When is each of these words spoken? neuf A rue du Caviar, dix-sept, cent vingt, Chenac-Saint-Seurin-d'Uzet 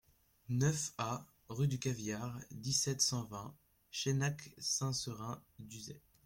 neuf 0.49 0.93
A 0.97 1.23
rue 1.47 1.67
du 1.67 1.77
Caviar, 1.77 2.39
dix-sept, 2.49 3.01
cent 3.03 3.25
vingt, 3.25 3.53
Chenac-Saint-Seurin-d'Uzet 3.91 6.01